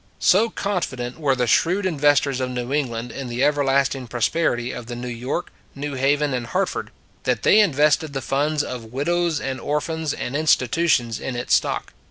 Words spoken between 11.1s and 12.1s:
in its stock.